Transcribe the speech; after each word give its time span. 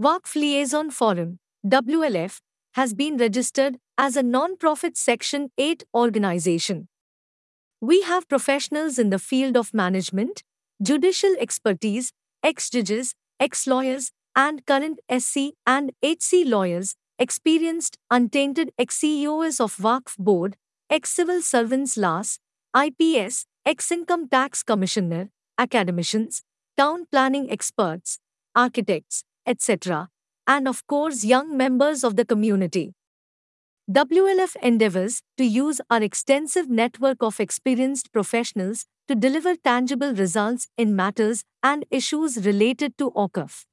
Waqf 0.00 0.34
Liaison 0.34 0.90
Forum, 0.90 1.40
WLF, 1.66 2.40
has 2.72 2.94
been 2.94 3.18
registered 3.18 3.76
as 3.98 4.16
a 4.16 4.22
non-profit 4.22 4.96
Section 4.96 5.50
8 5.58 5.84
organization. 5.94 6.88
We 7.82 8.00
have 8.04 8.26
professionals 8.26 8.98
in 8.98 9.10
the 9.10 9.18
field 9.18 9.58
of 9.58 9.74
management, 9.74 10.42
judicial 10.82 11.34
expertise, 11.38 12.12
ex-judges, 12.42 13.14
ex-lawyers, 13.38 14.10
and 14.34 14.64
current 14.64 15.00
SC 15.14 15.52
and 15.66 15.92
HC 16.02 16.46
lawyers, 16.46 16.94
experienced, 17.18 17.98
untainted 18.10 18.72
ex-CEOs 18.78 19.60
of 19.60 19.76
Waqf 19.76 20.16
Board, 20.16 20.56
ex-civil 20.88 21.42
servants 21.42 21.98
LAS, 21.98 22.38
IPS, 22.74 23.44
ex-income 23.66 24.30
tax 24.30 24.62
commissioner, 24.62 25.28
academicians, 25.58 26.42
town 26.78 27.04
planning 27.12 27.50
experts, 27.50 28.18
architects, 28.56 29.24
etc., 29.46 30.08
and 30.46 30.66
of 30.68 30.86
course 30.86 31.24
young 31.24 31.56
members 31.56 32.02
of 32.04 32.16
the 32.16 32.24
community. 32.24 32.94
WLF 33.90 34.54
endeavors 34.62 35.22
to 35.36 35.44
use 35.44 35.80
our 35.90 36.02
extensive 36.02 36.68
network 36.68 37.22
of 37.22 37.40
experienced 37.40 38.12
professionals 38.12 38.86
to 39.08 39.16
deliver 39.16 39.56
tangible 39.56 40.14
results 40.14 40.68
in 40.78 40.94
matters 40.94 41.42
and 41.62 41.84
issues 41.90 42.46
related 42.46 42.96
to 42.98 43.10
Waqf. 43.10 43.64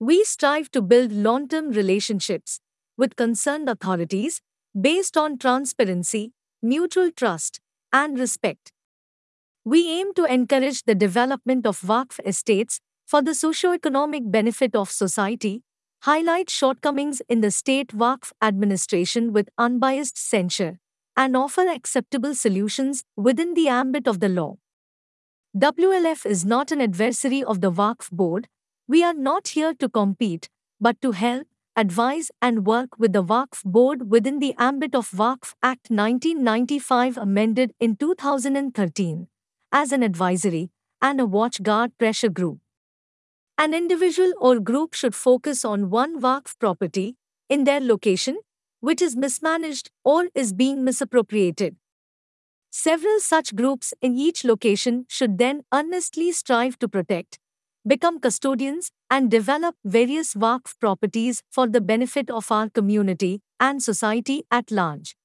We 0.00 0.24
strive 0.24 0.70
to 0.72 0.82
build 0.82 1.12
long 1.12 1.46
term 1.46 1.70
relationships 1.70 2.60
with 2.96 3.14
concerned 3.14 3.68
authorities 3.68 4.40
based 4.78 5.16
on 5.16 5.38
transparency, 5.38 6.32
mutual 6.62 7.10
trust, 7.12 7.60
and 7.92 8.18
respect. 8.18 8.72
We 9.64 9.88
aim 9.90 10.14
to 10.14 10.24
encourage 10.24 10.82
the 10.84 10.94
development 10.94 11.66
of 11.66 11.80
Waqf 11.82 12.18
estates 12.26 12.80
for 13.10 13.20
the 13.20 13.34
socio-economic 13.34 14.30
benefit 14.30 14.76
of 14.76 14.88
society 14.88 15.64
highlight 16.02 16.48
shortcomings 16.48 17.20
in 17.28 17.40
the 17.40 17.50
state 17.50 17.88
Waqf 17.88 18.30
administration 18.40 19.32
with 19.32 19.48
unbiased 19.58 20.16
censure, 20.16 20.78
and 21.16 21.36
offer 21.36 21.66
acceptable 21.68 22.36
solutions 22.36 23.02
within 23.16 23.54
the 23.54 23.66
ambit 23.66 24.06
of 24.06 24.20
the 24.20 24.28
law. 24.28 24.58
WLF 25.56 26.24
is 26.24 26.44
not 26.44 26.70
an 26.70 26.80
adversary 26.80 27.42
of 27.42 27.60
the 27.60 27.72
Waqf 27.72 28.12
board. 28.12 28.46
We 28.86 29.02
are 29.02 29.12
not 29.12 29.48
here 29.48 29.74
to 29.74 29.88
compete, 29.88 30.48
but 30.80 31.02
to 31.02 31.10
help, 31.10 31.48
advise, 31.74 32.30
and 32.40 32.64
work 32.64 32.96
with 32.96 33.12
the 33.12 33.24
Waqf 33.24 33.64
board 33.64 34.08
within 34.08 34.38
the 34.38 34.54
ambit 34.56 34.94
of 34.94 35.10
Waqf 35.10 35.54
Act 35.64 35.90
1995 35.90 37.18
amended 37.18 37.74
in 37.80 37.96
2013 37.96 39.26
as 39.72 39.90
an 39.90 40.04
advisory 40.04 40.70
and 41.02 41.20
a 41.20 41.24
watchguard 41.26 41.90
pressure 41.98 42.28
group. 42.28 42.60
An 43.60 43.74
individual 43.74 44.32
or 44.40 44.58
group 44.58 44.94
should 44.94 45.14
focus 45.14 45.66
on 45.66 45.90
one 45.90 46.18
Waqf 46.18 46.58
property 46.58 47.16
in 47.50 47.64
their 47.64 47.78
location, 47.78 48.38
which 48.80 49.02
is 49.02 49.14
mismanaged 49.14 49.90
or 50.02 50.28
is 50.34 50.54
being 50.54 50.82
misappropriated. 50.82 51.76
Several 52.70 53.20
such 53.20 53.54
groups 53.54 53.92
in 54.00 54.16
each 54.16 54.44
location 54.44 55.04
should 55.10 55.36
then 55.36 55.60
earnestly 55.74 56.32
strive 56.32 56.78
to 56.78 56.88
protect, 56.88 57.38
become 57.86 58.18
custodians, 58.18 58.92
and 59.10 59.30
develop 59.30 59.76
various 59.84 60.32
Waqf 60.32 60.80
properties 60.80 61.42
for 61.50 61.68
the 61.68 61.82
benefit 61.82 62.30
of 62.30 62.50
our 62.50 62.70
community 62.70 63.42
and 63.58 63.82
society 63.82 64.42
at 64.50 64.70
large. 64.70 65.16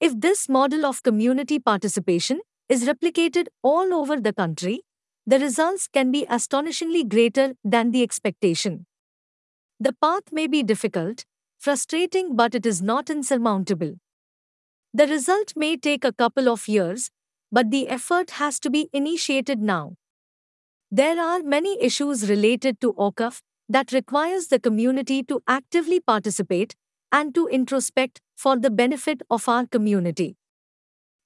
If 0.00 0.18
this 0.18 0.48
model 0.48 0.86
of 0.86 1.02
community 1.02 1.58
participation 1.58 2.40
is 2.70 2.86
replicated 2.86 3.48
all 3.62 3.92
over 3.92 4.18
the 4.18 4.32
country, 4.32 4.84
the 5.26 5.38
results 5.38 5.86
can 5.86 6.10
be 6.10 6.26
astonishingly 6.28 7.04
greater 7.04 7.54
than 7.64 7.90
the 7.90 8.02
expectation. 8.02 8.86
The 9.78 9.92
path 9.92 10.24
may 10.32 10.46
be 10.46 10.62
difficult, 10.62 11.24
frustrating, 11.58 12.34
but 12.34 12.54
it 12.54 12.66
is 12.66 12.82
not 12.82 13.08
insurmountable. 13.08 13.94
The 14.92 15.06
result 15.06 15.52
may 15.56 15.76
take 15.76 16.04
a 16.04 16.12
couple 16.12 16.48
of 16.48 16.68
years, 16.68 17.10
but 17.50 17.70
the 17.70 17.88
effort 17.88 18.32
has 18.32 18.58
to 18.60 18.70
be 18.70 18.88
initiated 18.92 19.60
now. 19.60 19.94
There 20.90 21.20
are 21.20 21.42
many 21.42 21.80
issues 21.80 22.28
related 22.28 22.80
to 22.80 22.92
Waqf 22.92 23.40
that 23.68 23.92
requires 23.92 24.48
the 24.48 24.58
community 24.58 25.22
to 25.22 25.42
actively 25.46 26.00
participate 26.00 26.74
and 27.10 27.34
to 27.34 27.46
introspect 27.46 28.20
for 28.36 28.58
the 28.58 28.70
benefit 28.70 29.22
of 29.30 29.48
our 29.48 29.66
community. 29.66 30.36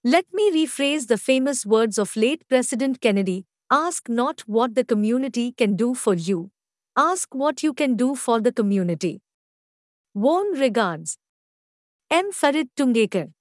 Let 0.05 0.27
me 0.33 0.53
rephrase 0.53 1.09
the 1.09 1.19
famous 1.19 1.67
words 1.67 1.99
of 1.99 2.15
late 2.15 2.47
President 2.49 3.01
Kennedy 3.01 3.47
Ask 3.71 4.09
not 4.09 4.43
what 4.43 4.75
the 4.77 4.85
community 4.85 5.53
can 5.53 5.75
do 5.77 5.95
for 5.95 6.15
you. 6.15 6.51
Ask 6.97 7.35
what 7.35 7.63
you 7.63 7.73
can 7.75 7.97
do 7.97 8.15
for 8.15 8.41
the 8.41 8.53
community. 8.53 9.21
Warm 10.15 10.53
regards. 10.55 11.19
M. 12.11 12.33
Farid 12.33 12.69
Tungekar 12.77 13.33